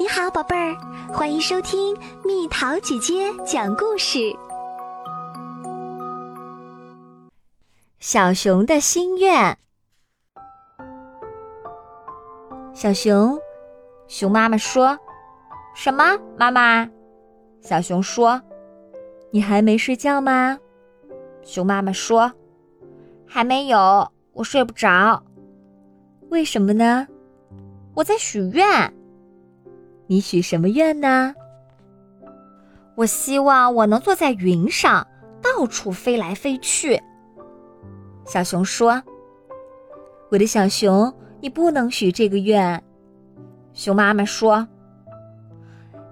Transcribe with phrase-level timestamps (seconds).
[0.00, 0.76] 你好，宝贝儿，
[1.12, 4.32] 欢迎收听蜜桃姐姐讲故事。
[7.98, 9.58] 小熊的心愿。
[12.72, 13.36] 小熊，
[14.06, 14.96] 熊妈妈说
[15.74, 16.16] ：“什么？
[16.36, 16.88] 妈妈？”
[17.60, 18.40] 小熊说
[19.32, 20.56] ：“你还没睡觉吗？”
[21.42, 22.32] 熊妈妈说
[23.26, 25.24] ：“还没有，我睡不着。
[26.28, 27.08] 为什么呢？
[27.94, 28.94] 我在许愿。”
[30.10, 31.34] 你许什么愿呢？
[32.94, 35.06] 我希望我能坐在云上，
[35.42, 37.00] 到处飞来飞去。
[38.24, 39.02] 小熊说
[40.32, 42.82] ：“我的小熊，你不能许这个愿。”
[43.74, 44.66] 熊妈妈说：“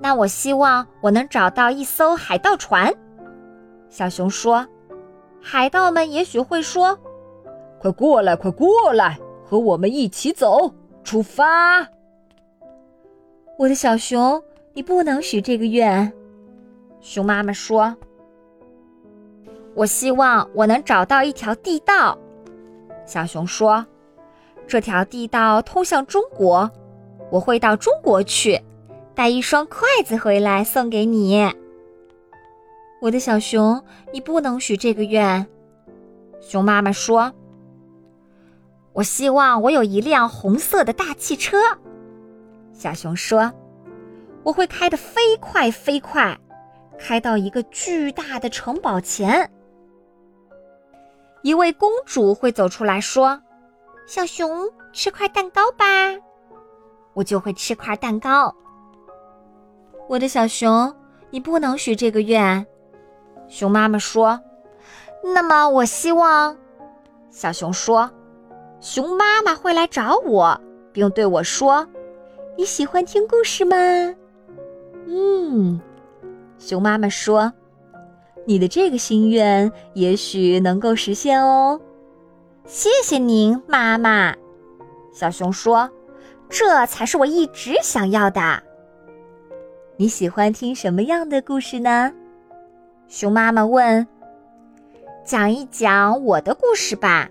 [0.00, 2.94] 那我希望我能找到一艘海盗船。”
[3.90, 4.66] 小熊说
[5.42, 6.96] ：“海盗们也许会说
[7.78, 11.86] ：‘快过来，快过来，和我们一起走，出发。’”
[13.60, 14.42] 我的小熊，
[14.72, 16.10] 你不能许这个愿。
[17.02, 17.94] 熊妈妈说
[19.76, 22.16] ：“我希望我能找到一条地道。”
[23.04, 23.84] 小熊说
[24.66, 26.70] ：“这条地道通向中国，
[27.30, 28.62] 我会到中国去，
[29.14, 31.52] 带一双筷子回来送给你。”
[33.02, 35.46] 我的小熊，你不能许这个愿。
[36.40, 37.34] 熊妈妈说
[38.94, 41.58] ：“我希望我有一辆红色的大汽车。”
[42.80, 43.52] 小熊说
[44.42, 46.34] ：“我会开得飞快飞快，
[46.98, 49.52] 开到一个巨大的城堡前。
[51.42, 53.38] 一位公主会走出来说
[54.08, 55.84] ：‘小熊，吃块蛋糕吧。’
[57.12, 58.56] 我就会吃块蛋糕。
[60.08, 60.96] 我的小熊，
[61.28, 62.66] 你不能许这个愿。”
[63.46, 64.40] 熊妈妈说
[65.22, 66.56] ：“那么，我希望。”
[67.28, 68.10] 小熊说
[68.80, 70.58] ：“熊妈妈会来找我，
[70.94, 71.86] 并对我说。”
[72.60, 73.74] 你喜欢听故事吗？
[75.06, 75.80] 嗯，
[76.58, 77.50] 熊妈妈说
[78.44, 81.80] ：“你的这个心愿也许能够实现哦。”
[82.68, 84.36] 谢谢您，妈妈。
[85.10, 85.88] 小熊说
[86.50, 88.62] ：“这才是我一直想要的。”
[89.96, 92.12] 你喜欢听什么样的故事呢？
[93.08, 94.06] 熊妈妈问。
[95.24, 97.26] “讲一讲我的故事吧。”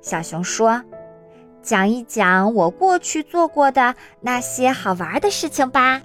[0.00, 0.82] 小熊说。
[1.62, 6.00] 讲一讲我过去做过的那些好玩的事情吧。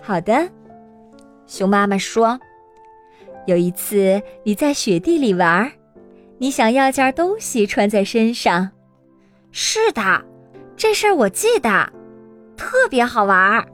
[0.00, 0.48] 好的，
[1.46, 2.38] 熊妈妈说
[3.46, 5.72] ：“有一次你在雪地里玩，
[6.38, 8.70] 你想要件东西穿在身上。”
[9.50, 10.24] 是的，
[10.76, 11.92] 这事儿我记得，
[12.56, 13.66] 特别好玩。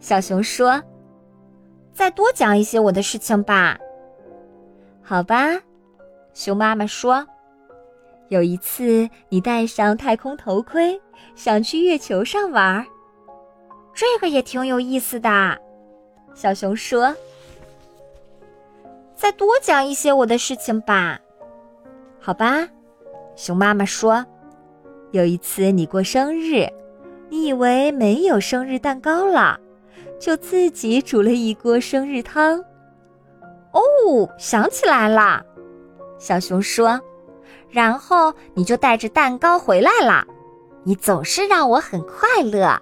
[0.00, 0.82] 小熊说
[1.92, 3.78] ：“再多讲一些我的事情吧。”
[5.02, 5.60] 好吧，
[6.32, 7.26] 熊妈妈说。
[8.28, 11.00] 有一次，你戴上太空头盔，
[11.34, 12.86] 想去月球上玩儿，
[13.94, 15.58] 这个也挺有意思的。
[16.34, 17.14] 小熊说
[19.14, 21.20] ：“再多讲一些我的事情吧。”
[22.18, 22.66] 好吧，
[23.36, 24.24] 熊妈妈说
[25.12, 26.66] ：“有一次你过生日，
[27.28, 29.60] 你以为没有生日蛋糕了，
[30.18, 32.64] 就自己煮了一锅生日汤。”
[33.72, 35.44] 哦，想起来了，
[36.18, 36.98] 小熊说。
[37.74, 40.24] 然后你就带着蛋糕回来了，
[40.84, 42.80] 你总是让我很快乐。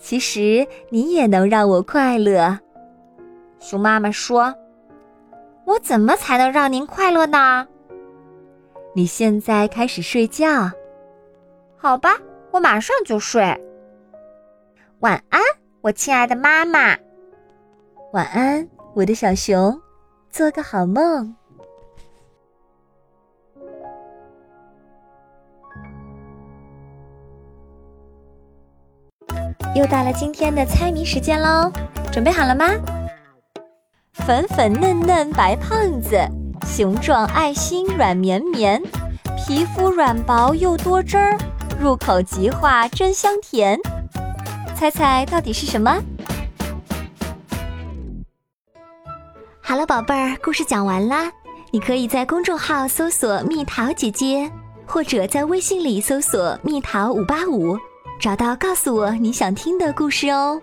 [0.00, 2.58] 其实你也能让我快乐，
[3.60, 4.54] 熊妈妈说
[5.66, 7.68] ：“我怎么才能让您快乐呢？”
[8.96, 10.70] 你现在开始睡觉，
[11.76, 12.16] 好吧，
[12.52, 13.42] 我马上就睡。
[15.00, 15.42] 晚安，
[15.82, 16.96] 我亲爱的妈妈。
[18.14, 19.78] 晚安，我的小熊，
[20.30, 21.36] 做个好梦。
[29.76, 31.70] 又到了今天的猜谜时间喽，
[32.10, 32.64] 准备好了吗？
[34.14, 36.18] 粉粉嫩嫩白胖子，
[36.66, 38.82] 形状爱心软绵绵，
[39.36, 41.36] 皮肤软薄又多汁儿，
[41.78, 43.78] 入口即化真香甜。
[44.74, 45.94] 猜猜到底是什么？
[49.60, 51.30] 好了，宝贝儿，故事讲完啦。
[51.70, 54.50] 你可以在公众号搜索“蜜桃姐姐”，
[54.88, 57.76] 或者在微信里搜索“蜜桃五八五”。
[58.18, 60.60] 找到，告诉我你想听的故事哦。